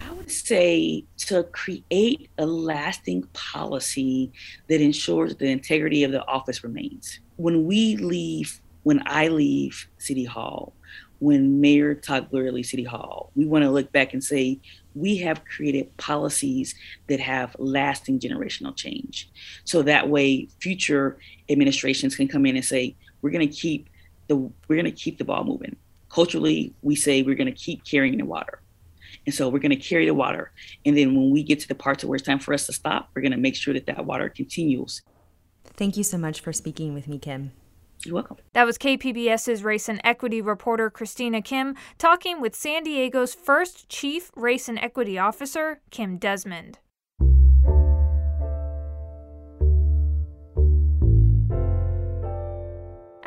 I 0.00 0.12
would 0.12 0.30
say 0.30 1.04
to 1.18 1.44
create 1.44 2.28
a 2.38 2.46
lasting 2.46 3.22
policy 3.32 4.32
that 4.68 4.80
ensures 4.80 5.36
the 5.36 5.46
integrity 5.46 6.04
of 6.04 6.12
the 6.12 6.26
office 6.26 6.62
remains. 6.64 7.20
When 7.36 7.66
we 7.66 7.96
leave, 7.96 8.60
when 8.86 9.02
I 9.04 9.26
leave 9.26 9.88
City 9.98 10.22
Hall, 10.22 10.72
when 11.18 11.60
Mayor 11.60 11.92
Todd 11.92 12.30
Gloria 12.30 12.52
leaves 12.52 12.70
City 12.70 12.84
Hall, 12.84 13.32
we 13.34 13.44
want 13.44 13.64
to 13.64 13.70
look 13.72 13.90
back 13.90 14.12
and 14.12 14.22
say 14.22 14.60
we 14.94 15.16
have 15.16 15.44
created 15.44 15.96
policies 15.96 16.72
that 17.08 17.18
have 17.18 17.56
lasting 17.58 18.20
generational 18.20 18.76
change. 18.76 19.28
So 19.64 19.82
that 19.82 20.08
way, 20.08 20.46
future 20.60 21.18
administrations 21.48 22.14
can 22.14 22.28
come 22.28 22.46
in 22.46 22.54
and 22.54 22.64
say, 22.64 22.94
we're 23.22 23.30
to 23.30 23.48
keep 23.48 23.88
the 24.28 24.36
we're 24.68 24.80
to 24.80 24.92
keep 24.92 25.18
the 25.18 25.24
ball 25.24 25.42
moving. 25.42 25.74
Culturally, 26.08 26.72
we 26.82 26.94
say 26.94 27.22
we're 27.22 27.34
going 27.34 27.52
to 27.52 27.60
keep 27.60 27.84
carrying 27.84 28.18
the 28.18 28.24
water. 28.24 28.60
And 29.26 29.34
so 29.34 29.48
we're 29.48 29.58
going 29.58 29.70
to 29.70 29.76
carry 29.76 30.06
the 30.06 30.14
water. 30.14 30.52
And 30.84 30.96
then 30.96 31.16
when 31.16 31.32
we 31.32 31.42
get 31.42 31.58
to 31.58 31.66
the 31.66 31.74
parts 31.74 32.04
where 32.04 32.14
it's 32.14 32.24
time 32.24 32.38
for 32.38 32.54
us 32.54 32.66
to 32.66 32.72
stop, 32.72 33.10
we're 33.16 33.22
going 33.22 33.32
to 33.32 33.36
make 33.36 33.56
sure 33.56 33.74
that 33.74 33.86
that 33.86 34.06
water 34.06 34.28
continues. 34.28 35.02
Thank 35.64 35.96
you 35.96 36.04
so 36.04 36.18
much 36.18 36.40
for 36.40 36.52
speaking 36.52 36.94
with 36.94 37.08
me, 37.08 37.18
Kim. 37.18 37.50
You're 38.06 38.14
welcome. 38.14 38.36
That 38.52 38.64
was 38.64 38.78
KPBS's 38.78 39.64
race 39.64 39.88
and 39.88 40.00
equity 40.04 40.40
reporter 40.40 40.90
Christina 40.90 41.42
Kim 41.42 41.74
talking 41.98 42.40
with 42.40 42.54
San 42.54 42.84
Diego's 42.84 43.34
first 43.34 43.88
chief 43.88 44.30
race 44.36 44.68
and 44.68 44.78
equity 44.78 45.18
officer, 45.18 45.80
Kim 45.90 46.16
Desmond. 46.16 46.78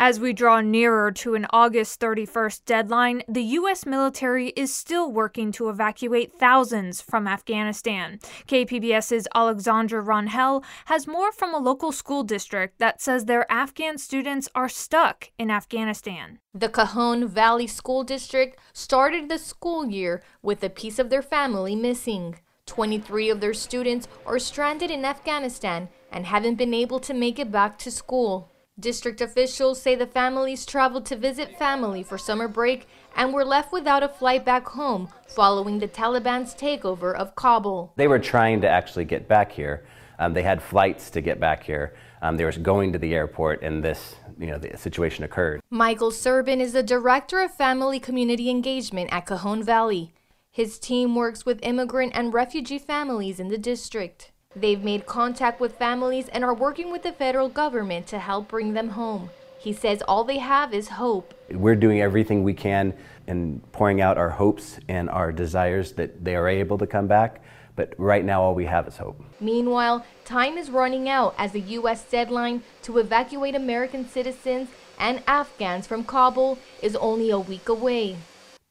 As 0.01 0.17
we 0.17 0.31
draw 0.31 0.61
nearer 0.61 1.11
to 1.11 1.35
an 1.35 1.45
August 1.49 1.99
31st 1.99 2.63
deadline, 2.63 3.21
the 3.27 3.43
U.S. 3.59 3.85
military 3.85 4.53
is 4.55 4.73
still 4.73 5.11
working 5.11 5.51
to 5.51 5.67
evacuate 5.67 6.31
thousands 6.31 7.01
from 7.01 7.27
Afghanistan. 7.27 8.19
KPBS's 8.47 9.27
Alexandra 9.35 10.01
Rangel 10.01 10.63
has 10.85 11.05
more 11.05 11.33
from 11.33 11.53
a 11.53 11.57
local 11.57 11.91
school 11.91 12.23
district 12.23 12.79
that 12.79 13.01
says 13.01 13.25
their 13.25 13.45
Afghan 13.51 13.97
students 13.97 14.47
are 14.55 14.69
stuck 14.69 15.31
in 15.37 15.51
Afghanistan. 15.51 16.39
The 16.53 16.69
Cajon 16.69 17.27
Valley 17.27 17.67
School 17.67 18.05
District 18.05 18.57
started 18.71 19.27
the 19.27 19.37
school 19.37 19.85
year 19.85 20.23
with 20.41 20.63
a 20.63 20.69
piece 20.69 20.97
of 20.97 21.09
their 21.09 21.21
family 21.21 21.75
missing. 21.75 22.39
23 22.67 23.29
of 23.29 23.41
their 23.41 23.53
students 23.53 24.07
are 24.25 24.39
stranded 24.39 24.91
in 24.91 25.03
Afghanistan 25.03 25.89
and 26.09 26.25
haven't 26.25 26.55
been 26.55 26.73
able 26.73 27.01
to 27.01 27.13
make 27.13 27.37
it 27.37 27.51
back 27.51 27.77
to 27.79 27.91
school. 27.91 28.49
District 28.79 29.19
officials 29.19 29.81
say 29.81 29.95
the 29.95 30.07
families 30.07 30.65
traveled 30.65 31.05
to 31.07 31.17
visit 31.17 31.57
family 31.57 32.01
for 32.01 32.17
summer 32.17 32.47
break 32.47 32.87
and 33.15 33.33
were 33.33 33.43
left 33.43 33.73
without 33.73 34.03
a 34.03 34.07
flight 34.07 34.45
back 34.45 34.65
home 34.67 35.09
following 35.27 35.79
the 35.79 35.87
Taliban's 35.87 36.55
takeover 36.55 37.13
of 37.13 37.35
Kabul. 37.35 37.91
They 37.97 38.07
were 38.07 38.19
trying 38.19 38.61
to 38.61 38.69
actually 38.69 39.03
get 39.03 39.27
back 39.27 39.51
here. 39.51 39.85
Um, 40.17 40.33
they 40.33 40.43
had 40.43 40.63
flights 40.63 41.09
to 41.11 41.21
get 41.21 41.39
back 41.39 41.63
here. 41.63 41.93
Um, 42.21 42.37
they 42.37 42.45
were 42.45 42.51
going 42.51 42.93
to 42.93 42.99
the 42.99 43.13
airport, 43.13 43.63
and 43.63 43.83
this, 43.83 44.15
you 44.37 44.47
know, 44.47 44.57
the 44.57 44.77
situation 44.77 45.23
occurred. 45.23 45.61
Michael 45.69 46.11
Serbin 46.11 46.61
is 46.61 46.73
the 46.73 46.83
director 46.83 47.41
of 47.41 47.53
family 47.53 47.99
community 47.99 48.49
engagement 48.49 49.09
at 49.11 49.25
Cajon 49.25 49.63
Valley. 49.63 50.13
His 50.51 50.79
team 50.79 51.15
works 51.15 51.45
with 51.45 51.59
immigrant 51.63 52.13
and 52.15 52.33
refugee 52.33 52.79
families 52.79 53.39
in 53.39 53.49
the 53.49 53.57
district. 53.57 54.31
They've 54.55 54.83
made 54.83 55.05
contact 55.05 55.61
with 55.61 55.77
families 55.77 56.27
and 56.27 56.43
are 56.43 56.55
working 56.55 56.91
with 56.91 57.03
the 57.03 57.11
federal 57.11 57.49
government 57.49 58.07
to 58.07 58.17
help 58.17 58.47
bring 58.47 58.73
them 58.73 58.89
home. 58.89 59.29
He 59.59 59.73
says 59.73 60.01
all 60.01 60.23
they 60.23 60.39
have 60.39 60.73
is 60.73 60.87
hope. 60.87 61.35
We're 61.51 61.75
doing 61.75 62.01
everything 62.01 62.43
we 62.43 62.55
can 62.55 62.95
and 63.27 63.61
pouring 63.71 64.01
out 64.01 64.17
our 64.17 64.31
hopes 64.31 64.79
and 64.87 65.07
our 65.07 65.31
desires 65.31 65.91
that 65.93 66.25
they 66.25 66.35
are 66.35 66.47
able 66.47 66.79
to 66.79 66.87
come 66.87 67.05
back. 67.05 67.43
But 67.75 67.93
right 67.99 68.25
now, 68.25 68.41
all 68.41 68.55
we 68.55 68.65
have 68.65 68.87
is 68.87 68.97
hope. 68.97 69.23
Meanwhile, 69.39 70.03
time 70.25 70.57
is 70.57 70.71
running 70.71 71.07
out 71.07 71.35
as 71.37 71.51
the 71.51 71.61
U.S. 71.77 72.03
deadline 72.09 72.63
to 72.81 72.97
evacuate 72.97 73.53
American 73.53 74.09
citizens 74.09 74.69
and 74.97 75.21
Afghans 75.27 75.85
from 75.85 76.03
Kabul 76.03 76.57
is 76.81 76.95
only 76.95 77.29
a 77.29 77.39
week 77.39 77.69
away. 77.69 78.17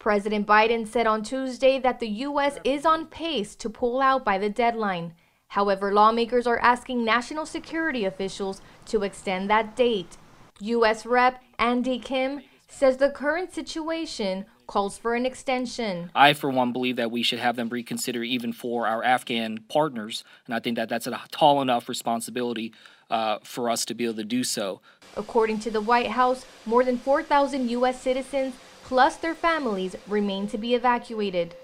President 0.00 0.44
Biden 0.44 0.88
said 0.88 1.06
on 1.06 1.22
Tuesday 1.22 1.78
that 1.78 2.00
the 2.00 2.08
U.S. 2.08 2.58
is 2.64 2.84
on 2.84 3.06
pace 3.06 3.54
to 3.54 3.70
pull 3.70 4.00
out 4.00 4.24
by 4.24 4.38
the 4.38 4.50
deadline. 4.50 5.14
However, 5.48 5.92
lawmakers 5.92 6.46
are 6.46 6.58
asking 6.58 7.04
national 7.04 7.46
security 7.46 8.04
officials 8.04 8.60
to 8.86 9.02
extend 9.02 9.48
that 9.50 9.74
date. 9.74 10.16
U.S. 10.60 11.06
Rep. 11.06 11.42
Andy 11.58 11.98
Kim 11.98 12.42
says 12.68 12.98
the 12.98 13.10
current 13.10 13.52
situation 13.52 14.44
calls 14.66 14.98
for 14.98 15.14
an 15.14 15.24
extension. 15.24 16.10
I, 16.14 16.34
for 16.34 16.50
one, 16.50 16.72
believe 16.72 16.96
that 16.96 17.10
we 17.10 17.22
should 17.22 17.38
have 17.38 17.56
them 17.56 17.70
reconsider 17.70 18.22
even 18.22 18.52
for 18.52 18.86
our 18.86 19.02
Afghan 19.02 19.58
partners, 19.68 20.22
and 20.46 20.54
I 20.54 20.60
think 20.60 20.76
that 20.76 20.90
that's 20.90 21.06
a 21.06 21.20
tall 21.30 21.62
enough 21.62 21.88
responsibility 21.88 22.74
uh, 23.10 23.38
for 23.42 23.70
us 23.70 23.86
to 23.86 23.94
be 23.94 24.04
able 24.04 24.16
to 24.16 24.24
do 24.24 24.44
so. 24.44 24.82
According 25.16 25.60
to 25.60 25.70
the 25.70 25.80
White 25.80 26.10
House, 26.10 26.44
more 26.66 26.84
than 26.84 26.98
4,000 26.98 27.70
U.S. 27.70 28.00
citizens 28.00 28.54
plus 28.84 29.16
their 29.16 29.34
families 29.34 29.96
remain 30.06 30.46
to 30.48 30.58
be 30.58 30.74
evacuated. 30.74 31.54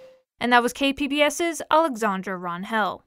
And 0.40 0.52
that 0.52 0.62
was 0.62 0.72
KPBS's 0.72 1.62
Alexandra 1.70 2.38
Rangel. 2.38 3.02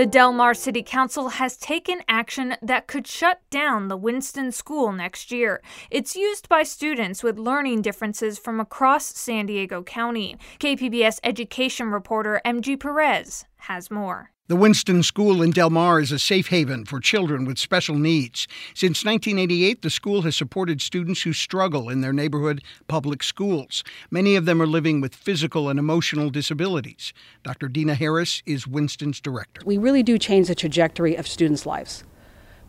The 0.00 0.06
Del 0.06 0.32
Mar 0.32 0.54
City 0.54 0.82
Council 0.82 1.28
has 1.28 1.58
taken 1.58 2.00
action 2.08 2.56
that 2.62 2.86
could 2.86 3.06
shut 3.06 3.42
down 3.50 3.88
the 3.88 3.98
Winston 3.98 4.50
School 4.50 4.92
next 4.92 5.30
year. 5.30 5.60
It's 5.90 6.16
used 6.16 6.48
by 6.48 6.62
students 6.62 7.22
with 7.22 7.38
learning 7.38 7.82
differences 7.82 8.38
from 8.38 8.60
across 8.60 9.04
San 9.04 9.44
Diego 9.44 9.82
County. 9.82 10.38
KPBS 10.58 11.20
education 11.22 11.90
reporter 11.90 12.40
MG 12.46 12.80
Perez 12.80 13.44
has 13.62 13.90
more. 13.90 14.30
The 14.50 14.56
Winston 14.56 15.04
School 15.04 15.42
in 15.42 15.52
Del 15.52 15.70
Mar 15.70 16.00
is 16.00 16.10
a 16.10 16.18
safe 16.18 16.48
haven 16.48 16.84
for 16.84 16.98
children 16.98 17.44
with 17.44 17.56
special 17.56 17.94
needs. 17.94 18.48
Since 18.74 19.04
1988, 19.04 19.82
the 19.82 19.90
school 19.90 20.22
has 20.22 20.34
supported 20.34 20.82
students 20.82 21.22
who 21.22 21.32
struggle 21.32 21.88
in 21.88 22.00
their 22.00 22.12
neighborhood 22.12 22.60
public 22.88 23.22
schools. 23.22 23.84
Many 24.10 24.34
of 24.34 24.46
them 24.46 24.60
are 24.60 24.66
living 24.66 25.00
with 25.00 25.14
physical 25.14 25.68
and 25.68 25.78
emotional 25.78 26.30
disabilities. 26.30 27.12
Dr. 27.44 27.68
Dina 27.68 27.94
Harris 27.94 28.42
is 28.44 28.66
Winston's 28.66 29.20
director. 29.20 29.62
We 29.64 29.78
really 29.78 30.02
do 30.02 30.18
change 30.18 30.48
the 30.48 30.56
trajectory 30.56 31.14
of 31.14 31.28
students' 31.28 31.64
lives. 31.64 32.02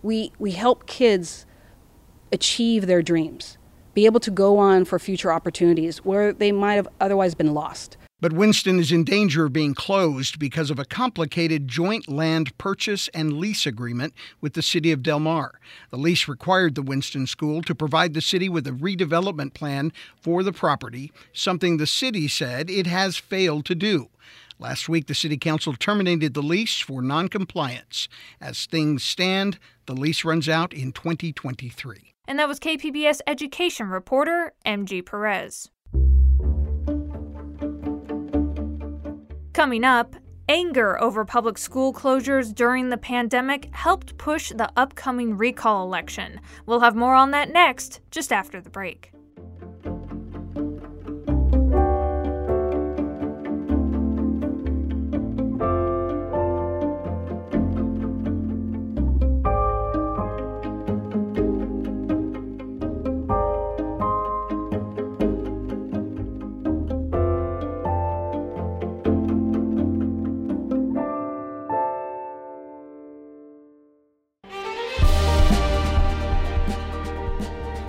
We, 0.03 0.33
we 0.37 0.51
help 0.51 0.85
kids 0.85 1.47
achieve 2.31 2.85
their 2.85 3.01
dreams, 3.01 3.57
be 3.95 4.05
able 4.05 4.19
to 4.19 4.29
go 4.29 4.59
on 4.59 4.85
for 4.85 4.99
future 4.99 5.33
opportunities 5.33 6.05
where 6.05 6.31
they 6.31 6.51
might 6.51 6.75
have 6.75 6.87
otherwise 6.99 7.33
been 7.33 7.55
lost. 7.55 7.97
But 8.21 8.33
Winston 8.33 8.77
is 8.77 8.91
in 8.91 9.03
danger 9.03 9.45
of 9.45 9.53
being 9.53 9.73
closed 9.73 10.37
because 10.37 10.69
of 10.69 10.77
a 10.77 10.85
complicated 10.85 11.67
joint 11.67 12.07
land 12.07 12.55
purchase 12.59 13.07
and 13.15 13.33
lease 13.33 13.65
agreement 13.65 14.13
with 14.39 14.53
the 14.53 14.61
city 14.61 14.91
of 14.91 15.01
Del 15.01 15.19
Mar. 15.19 15.59
The 15.89 15.97
lease 15.97 16.27
required 16.27 16.75
the 16.75 16.83
Winston 16.83 17.25
School 17.25 17.63
to 17.63 17.73
provide 17.73 18.13
the 18.13 18.21
city 18.21 18.47
with 18.47 18.67
a 18.67 18.71
redevelopment 18.71 19.55
plan 19.55 19.91
for 20.21 20.43
the 20.43 20.53
property, 20.53 21.11
something 21.33 21.77
the 21.77 21.87
city 21.87 22.27
said 22.27 22.69
it 22.69 22.85
has 22.85 23.17
failed 23.17 23.65
to 23.65 23.73
do. 23.73 24.09
Last 24.59 24.87
week, 24.87 25.07
the 25.07 25.15
City 25.15 25.37
Council 25.37 25.73
terminated 25.73 26.35
the 26.35 26.43
lease 26.43 26.79
for 26.79 27.01
noncompliance. 27.01 28.07
As 28.39 28.67
things 28.67 29.03
stand, 29.03 29.57
the 29.87 29.95
lease 29.95 30.23
runs 30.23 30.47
out 30.47 30.71
in 30.71 30.91
2023. 30.91 32.13
And 32.27 32.37
that 32.37 32.47
was 32.47 32.59
KPBS 32.59 33.21
education 33.25 33.87
reporter 33.87 34.53
MG 34.63 35.03
Perez. 35.03 35.71
Coming 39.61 39.83
up, 39.83 40.15
anger 40.49 40.99
over 40.99 41.23
public 41.23 41.55
school 41.55 41.93
closures 41.93 42.51
during 42.51 42.89
the 42.89 42.97
pandemic 42.97 43.69
helped 43.73 44.17
push 44.17 44.49
the 44.49 44.71
upcoming 44.75 45.37
recall 45.37 45.83
election. 45.83 46.41
We'll 46.65 46.79
have 46.79 46.95
more 46.95 47.13
on 47.13 47.29
that 47.29 47.51
next, 47.51 47.99
just 48.09 48.33
after 48.33 48.59
the 48.59 48.71
break. 48.71 49.11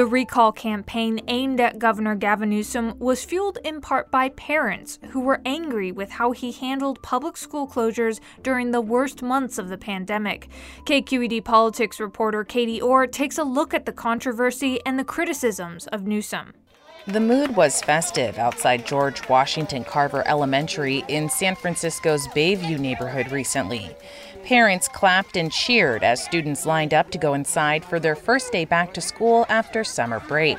The 0.00 0.06
recall 0.06 0.50
campaign 0.50 1.20
aimed 1.28 1.60
at 1.60 1.78
Governor 1.78 2.14
Gavin 2.14 2.48
Newsom 2.48 2.98
was 2.98 3.22
fueled 3.22 3.58
in 3.62 3.82
part 3.82 4.10
by 4.10 4.30
parents 4.30 4.98
who 5.10 5.20
were 5.20 5.42
angry 5.44 5.92
with 5.92 6.12
how 6.12 6.30
he 6.30 6.52
handled 6.52 7.02
public 7.02 7.36
school 7.36 7.68
closures 7.68 8.18
during 8.42 8.70
the 8.70 8.80
worst 8.80 9.20
months 9.20 9.58
of 9.58 9.68
the 9.68 9.76
pandemic. 9.76 10.48
KQED 10.86 11.44
politics 11.44 12.00
reporter 12.00 12.44
Katie 12.44 12.80
Orr 12.80 13.06
takes 13.06 13.36
a 13.36 13.44
look 13.44 13.74
at 13.74 13.84
the 13.84 13.92
controversy 13.92 14.80
and 14.86 14.98
the 14.98 15.04
criticisms 15.04 15.86
of 15.88 16.06
Newsom. 16.06 16.54
The 17.06 17.20
mood 17.20 17.56
was 17.56 17.82
festive 17.82 18.38
outside 18.38 18.86
George 18.86 19.28
Washington 19.28 19.84
Carver 19.84 20.26
Elementary 20.26 21.04
in 21.08 21.28
San 21.28 21.56
Francisco's 21.56 22.26
Bayview 22.28 22.78
neighborhood 22.78 23.32
recently. 23.32 23.94
Parents 24.44 24.88
clapped 24.88 25.36
and 25.36 25.52
cheered 25.52 26.02
as 26.02 26.22
students 26.22 26.66
lined 26.66 26.94
up 26.94 27.10
to 27.10 27.18
go 27.18 27.34
inside 27.34 27.84
for 27.84 28.00
their 28.00 28.16
first 28.16 28.52
day 28.52 28.64
back 28.64 28.94
to 28.94 29.00
school 29.00 29.46
after 29.48 29.84
summer 29.84 30.20
break. 30.20 30.58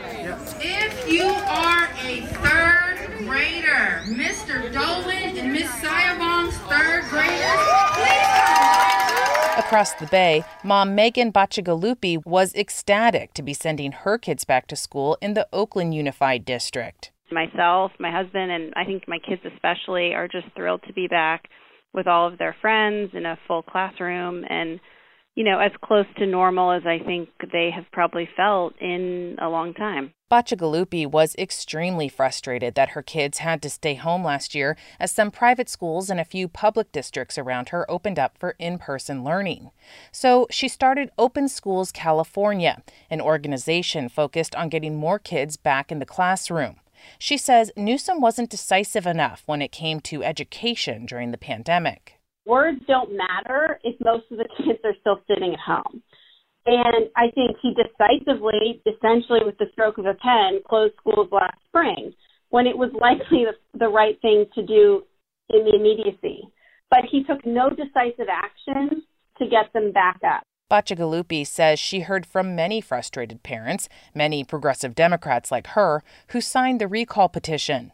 If 0.59 1.11
you 1.11 1.25
are 1.25 1.89
a 2.03 2.21
third 2.21 3.27
grader, 3.27 4.01
Mr. 4.05 4.71
Dolan 4.71 5.37
and 5.37 5.51
Miss 5.51 5.69
Sayabong's 5.81 6.57
third 6.69 7.03
graders, 7.09 7.59
please. 7.95 9.65
Across 9.65 9.93
the 9.93 10.07
bay, 10.07 10.43
mom 10.63 10.95
Megan 10.95 11.31
Bacigalupi 11.31 12.25
was 12.25 12.53
ecstatic 12.55 13.33
to 13.33 13.41
be 13.41 13.53
sending 13.53 13.91
her 13.91 14.17
kids 14.17 14.45
back 14.45 14.67
to 14.67 14.75
school 14.75 15.17
in 15.21 15.33
the 15.33 15.47
Oakland 15.51 15.93
Unified 15.93 16.45
District. 16.45 17.11
Myself, 17.31 17.91
my 17.99 18.11
husband, 18.11 18.51
and 18.51 18.73
I 18.75 18.85
think 18.85 19.07
my 19.07 19.19
kids 19.19 19.41
especially 19.45 20.13
are 20.13 20.27
just 20.27 20.47
thrilled 20.55 20.83
to 20.87 20.93
be 20.93 21.07
back 21.07 21.49
with 21.93 22.07
all 22.07 22.27
of 22.27 22.37
their 22.37 22.55
friends 22.61 23.11
in 23.13 23.25
a 23.25 23.37
full 23.47 23.63
classroom 23.63 24.43
and 24.49 24.79
you 25.35 25.43
know 25.43 25.59
as 25.59 25.71
close 25.83 26.05
to 26.17 26.25
normal 26.25 26.71
as 26.71 26.83
I 26.85 26.99
think 26.99 27.29
they 27.51 27.69
have 27.73 27.85
probably 27.91 28.27
felt 28.35 28.73
in 28.79 29.37
a 29.41 29.49
long 29.49 29.73
time. 29.73 30.13
Bacigalupi 30.31 31.05
was 31.05 31.35
extremely 31.35 32.07
frustrated 32.07 32.73
that 32.75 32.91
her 32.91 33.01
kids 33.01 33.39
had 33.39 33.61
to 33.61 33.69
stay 33.69 33.95
home 33.95 34.23
last 34.23 34.55
year 34.55 34.77
as 34.97 35.11
some 35.11 35.29
private 35.29 35.67
schools 35.67 36.09
and 36.09 36.21
a 36.21 36.25
few 36.25 36.47
public 36.47 36.93
districts 36.93 37.37
around 37.37 37.69
her 37.69 37.89
opened 37.91 38.17
up 38.17 38.37
for 38.37 38.55
in 38.57 38.77
person 38.77 39.25
learning. 39.25 39.71
So 40.09 40.47
she 40.49 40.69
started 40.69 41.11
Open 41.17 41.49
Schools 41.49 41.91
California, 41.91 42.81
an 43.09 43.19
organization 43.19 44.07
focused 44.07 44.55
on 44.55 44.69
getting 44.69 44.95
more 44.95 45.19
kids 45.19 45.57
back 45.57 45.91
in 45.91 45.99
the 45.99 46.05
classroom. 46.05 46.77
She 47.19 47.37
says 47.37 47.71
Newsom 47.75 48.21
wasn't 48.21 48.49
decisive 48.49 49.05
enough 49.05 49.43
when 49.45 49.61
it 49.61 49.71
came 49.71 49.99
to 50.01 50.23
education 50.23 51.05
during 51.05 51.31
the 51.31 51.37
pandemic. 51.37 52.19
Words 52.45 52.81
don't 52.87 53.15
matter 53.15 53.79
if 53.83 53.95
most 54.03 54.25
of 54.31 54.37
the 54.37 54.49
kids 54.57 54.79
are 54.83 54.95
still 54.99 55.19
sitting 55.27 55.53
at 55.53 55.59
home. 55.59 56.01
And 56.65 57.09
I 57.15 57.31
think 57.33 57.57
he 57.61 57.73
decisively, 57.73 58.81
essentially 58.85 59.39
with 59.45 59.57
the 59.57 59.65
stroke 59.71 59.97
of 59.97 60.05
a 60.05 60.13
pen, 60.13 60.61
closed 60.67 60.93
schools 60.97 61.29
last 61.31 61.57
spring 61.67 62.13
when 62.49 62.67
it 62.67 62.77
was 62.77 62.91
likely 62.93 63.45
the, 63.45 63.77
the 63.77 63.87
right 63.87 64.19
thing 64.21 64.45
to 64.55 64.61
do 64.65 65.03
in 65.49 65.65
the 65.65 65.75
immediacy. 65.75 66.41
But 66.89 67.05
he 67.09 67.23
took 67.23 67.45
no 67.45 67.69
decisive 67.69 68.27
action 68.29 69.03
to 69.39 69.47
get 69.47 69.71
them 69.73 69.91
back 69.91 70.19
up. 70.23 70.43
Bacigalupi 70.71 71.45
says 71.45 71.79
she 71.79 71.99
heard 71.99 72.25
from 72.25 72.55
many 72.55 72.79
frustrated 72.79 73.43
parents, 73.43 73.89
many 74.15 74.45
progressive 74.45 74.95
Democrats 74.95 75.51
like 75.51 75.67
her, 75.67 76.01
who 76.29 76.39
signed 76.39 76.79
the 76.79 76.87
recall 76.87 77.27
petition. 77.27 77.91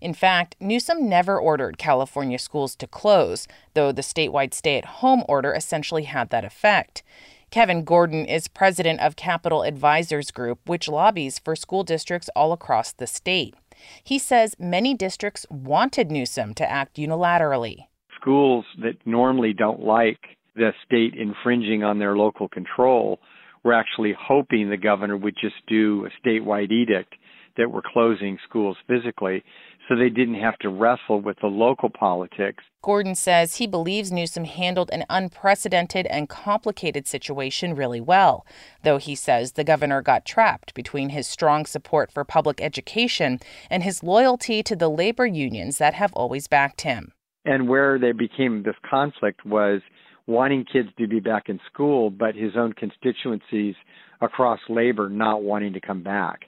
In 0.00 0.14
fact, 0.14 0.56
Newsom 0.58 1.10
never 1.10 1.38
ordered 1.38 1.76
California 1.76 2.38
schools 2.38 2.74
to 2.76 2.86
close, 2.86 3.46
though 3.74 3.92
the 3.92 4.00
statewide 4.00 4.54
stay 4.54 4.78
at 4.78 4.86
home 4.86 5.24
order 5.28 5.52
essentially 5.52 6.04
had 6.04 6.30
that 6.30 6.44
effect. 6.44 7.02
Kevin 7.50 7.84
Gordon 7.84 8.24
is 8.24 8.48
president 8.48 9.00
of 9.00 9.16
Capitol 9.16 9.62
Advisors 9.62 10.30
Group, 10.30 10.60
which 10.66 10.88
lobbies 10.88 11.38
for 11.38 11.54
school 11.54 11.84
districts 11.84 12.30
all 12.34 12.52
across 12.52 12.92
the 12.92 13.06
state. 13.06 13.54
He 14.02 14.18
says 14.18 14.56
many 14.58 14.94
districts 14.94 15.44
wanted 15.50 16.10
Newsom 16.10 16.54
to 16.54 16.70
act 16.70 16.96
unilaterally. 16.96 17.88
Schools 18.18 18.64
that 18.78 18.96
normally 19.04 19.52
don't 19.52 19.80
like 19.80 20.35
the 20.56 20.72
state 20.84 21.14
infringing 21.14 21.84
on 21.84 21.98
their 21.98 22.16
local 22.16 22.48
control. 22.48 23.20
We're 23.62 23.72
actually 23.72 24.14
hoping 24.18 24.70
the 24.70 24.76
governor 24.76 25.16
would 25.16 25.34
just 25.40 25.56
do 25.66 26.06
a 26.06 26.26
statewide 26.26 26.70
edict 26.70 27.14
that 27.56 27.70
we're 27.70 27.82
closing 27.82 28.38
schools 28.48 28.76
physically 28.86 29.42
so 29.88 29.94
they 29.96 30.08
didn't 30.08 30.40
have 30.40 30.58
to 30.58 30.68
wrestle 30.68 31.20
with 31.20 31.38
the 31.40 31.46
local 31.46 31.88
politics. 31.88 32.64
Gordon 32.82 33.14
says 33.14 33.56
he 33.56 33.66
believes 33.66 34.12
Newsom 34.12 34.44
handled 34.44 34.90
an 34.92 35.04
unprecedented 35.08 36.06
and 36.06 36.28
complicated 36.28 37.06
situation 37.06 37.74
really 37.74 38.00
well, 38.00 38.46
though 38.82 38.98
he 38.98 39.14
says 39.14 39.52
the 39.52 39.64
governor 39.64 40.02
got 40.02 40.24
trapped 40.24 40.74
between 40.74 41.10
his 41.10 41.26
strong 41.26 41.66
support 41.66 42.10
for 42.10 42.24
public 42.24 42.60
education 42.60 43.38
and 43.70 43.82
his 43.82 44.02
loyalty 44.02 44.62
to 44.62 44.76
the 44.76 44.90
labor 44.90 45.26
unions 45.26 45.78
that 45.78 45.94
have 45.94 46.12
always 46.14 46.48
backed 46.48 46.82
him. 46.82 47.12
And 47.44 47.68
where 47.68 47.98
they 47.98 48.12
became 48.12 48.64
this 48.64 48.74
conflict 48.88 49.46
was 49.46 49.80
wanting 50.26 50.64
kids 50.64 50.88
to 50.98 51.06
be 51.06 51.20
back 51.20 51.48
in 51.48 51.60
school, 51.72 52.10
but 52.10 52.34
his 52.34 52.52
own 52.56 52.72
constituencies 52.72 53.74
across 54.20 54.60
labor 54.68 55.08
not 55.08 55.42
wanting 55.42 55.72
to 55.74 55.80
come 55.80 56.02
back. 56.02 56.46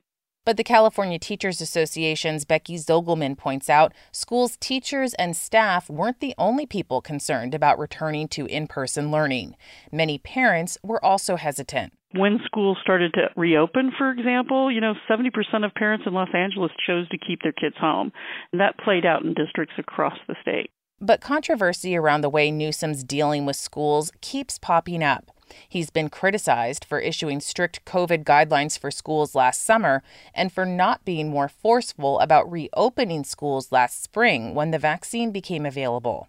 But 0.49 0.57
the 0.57 0.65
California 0.65 1.19
Teachers 1.19 1.61
Association's 1.61 2.47
Becky 2.47 2.77
Zogelman 2.77 3.37
points 3.37 3.69
out 3.69 3.93
schools' 4.13 4.57
teachers 4.57 5.13
and 5.15 5.37
staff 5.37 5.91
weren't 5.91 6.21
the 6.21 6.35
only 6.39 6.65
people 6.65 7.03
concerned 7.03 7.55
about 7.55 7.79
returning 7.79 8.29
to 8.29 8.47
in 8.47 8.67
person 8.67 9.11
learning. 9.11 9.57
Many 9.93 10.17
parents 10.17 10.79
were 10.83 11.05
also 11.05 11.37
hesitant. 11.37 11.93
When 12.15 12.41
schools 12.47 12.79
started 12.83 13.13
to 13.13 13.29
reopen, 13.37 13.93
for 13.99 14.11
example, 14.11 14.73
you 14.73 14.81
know, 14.81 14.95
70% 15.11 15.29
of 15.67 15.75
parents 15.75 16.05
in 16.07 16.15
Los 16.15 16.31
Angeles 16.33 16.73
chose 16.87 17.07
to 17.11 17.19
keep 17.19 17.43
their 17.43 17.53
kids 17.53 17.77
home. 17.79 18.11
And 18.51 18.63
that 18.63 18.79
played 18.79 19.05
out 19.05 19.23
in 19.23 19.35
districts 19.35 19.75
across 19.77 20.17
the 20.27 20.37
state. 20.41 20.71
But 21.01 21.21
controversy 21.21 21.97
around 21.97 22.23
the 22.23 22.29
way 22.29 22.51
Newsom's 22.51 23.05
dealing 23.05 23.47
with 23.47 23.55
schools 23.55 24.11
keeps 24.21 24.59
popping 24.59 25.03
up. 25.03 25.31
He's 25.69 25.91
been 25.91 26.11
criticized 26.11 26.85
for 26.85 26.99
issuing 26.99 27.41
strict 27.41 27.85
COVID 27.85 28.25
guidelines 28.25 28.79
for 28.79 28.91
schools 28.91 29.35
last 29.35 29.63
summer 29.63 30.03
and 30.35 30.53
for 30.53 30.67
not 30.67 31.05
being 31.05 31.31
more 31.31 31.49
forceful 31.49 32.19
about 32.19 32.51
reopening 32.51 33.25
schools 33.25 33.71
last 33.71 34.03
spring 34.03 34.55
when 34.55 34.73
the 34.73 34.79
vaccine 34.79 35.31
became 35.31 35.65
available. 35.65 36.29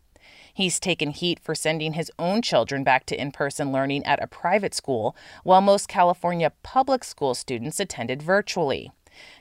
He's 0.53 0.79
taken 0.79 1.11
heat 1.11 1.39
for 1.39 1.55
sending 1.55 1.93
his 1.93 2.11
own 2.19 2.41
children 2.41 2.83
back 2.83 3.05
to 3.07 3.19
in 3.19 3.31
person 3.31 3.71
learning 3.71 4.05
at 4.05 4.21
a 4.21 4.27
private 4.27 4.73
school, 4.73 5.15
while 5.43 5.61
most 5.61 5.87
California 5.87 6.51
public 6.63 7.03
school 7.03 7.33
students 7.33 7.79
attended 7.79 8.21
virtually. 8.21 8.91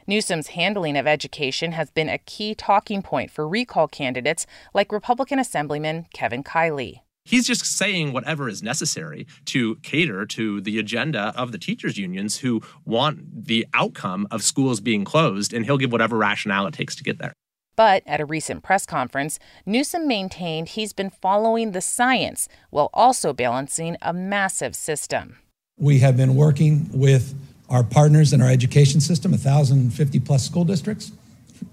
Newsom's 0.06 0.48
handling 0.48 0.96
of 0.96 1.06
education 1.06 1.72
has 1.72 1.90
been 1.90 2.08
a 2.08 2.18
key 2.18 2.54
talking 2.54 3.02
point 3.02 3.30
for 3.30 3.48
recall 3.48 3.88
candidates 3.88 4.46
like 4.74 4.92
Republican 4.92 5.38
Assemblyman 5.38 6.06
Kevin 6.12 6.42
Kiley. 6.42 7.00
He's 7.24 7.46
just 7.46 7.66
saying 7.66 8.14
whatever 8.14 8.48
is 8.48 8.62
necessary 8.62 9.26
to 9.44 9.76
cater 9.76 10.24
to 10.24 10.62
the 10.62 10.78
agenda 10.78 11.34
of 11.36 11.52
the 11.52 11.58
teachers' 11.58 11.98
unions 11.98 12.38
who 12.38 12.62
want 12.86 13.44
the 13.44 13.66
outcome 13.74 14.26
of 14.30 14.42
schools 14.42 14.80
being 14.80 15.04
closed, 15.04 15.52
and 15.52 15.66
he'll 15.66 15.76
give 15.76 15.92
whatever 15.92 16.16
rationale 16.16 16.66
it 16.66 16.72
takes 16.72 16.96
to 16.96 17.04
get 17.04 17.18
there. 17.18 17.34
But 17.76 18.02
at 18.06 18.20
a 18.20 18.24
recent 18.24 18.64
press 18.64 18.86
conference, 18.86 19.38
Newsom 19.66 20.08
maintained 20.08 20.70
he's 20.70 20.92
been 20.92 21.10
following 21.10 21.72
the 21.72 21.80
science 21.80 22.48
while 22.70 22.88
also 22.94 23.34
balancing 23.34 23.98
a 24.00 24.12
massive 24.14 24.74
system. 24.74 25.36
We 25.76 25.98
have 25.98 26.16
been 26.16 26.34
working 26.34 26.88
with 26.92 27.34
our 27.68 27.84
partners 27.84 28.32
in 28.32 28.40
our 28.40 28.50
education 28.50 29.00
system, 29.00 29.32
1,050 29.32 30.20
plus 30.20 30.44
school 30.44 30.64
districts. 30.64 31.12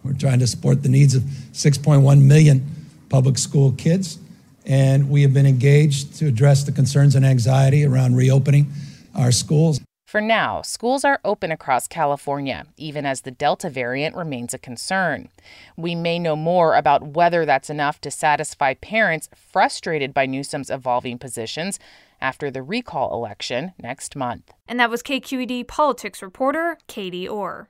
We're 0.03 0.13
trying 0.13 0.39
to 0.39 0.47
support 0.47 0.83
the 0.83 0.89
needs 0.89 1.15
of 1.15 1.23
6.1 1.23 2.21
million 2.21 2.65
public 3.09 3.37
school 3.37 3.71
kids. 3.73 4.17
And 4.65 5.09
we 5.09 5.21
have 5.21 5.33
been 5.33 5.45
engaged 5.45 6.15
to 6.15 6.27
address 6.27 6.63
the 6.63 6.71
concerns 6.71 7.15
and 7.15 7.25
anxiety 7.25 7.85
around 7.85 8.15
reopening 8.15 8.71
our 9.13 9.31
schools. 9.31 9.79
For 10.05 10.21
now, 10.21 10.61
schools 10.61 11.03
are 11.03 11.19
open 11.25 11.51
across 11.51 11.87
California, 11.87 12.65
even 12.77 13.07
as 13.07 13.21
the 13.21 13.31
Delta 13.31 13.71
variant 13.71 14.15
remains 14.15 14.53
a 14.53 14.59
concern. 14.59 15.29
We 15.75 15.95
may 15.95 16.19
know 16.19 16.35
more 16.35 16.75
about 16.75 17.15
whether 17.15 17.43
that's 17.43 17.71
enough 17.71 17.99
to 18.01 18.11
satisfy 18.11 18.75
parents 18.75 19.29
frustrated 19.35 20.13
by 20.13 20.27
Newsom's 20.27 20.69
evolving 20.69 21.17
positions 21.17 21.79
after 22.21 22.51
the 22.51 22.61
recall 22.61 23.15
election 23.15 23.73
next 23.81 24.15
month. 24.15 24.53
And 24.67 24.79
that 24.79 24.91
was 24.91 25.01
KQED 25.01 25.67
politics 25.67 26.21
reporter 26.21 26.77
Katie 26.87 27.27
Orr. 27.27 27.69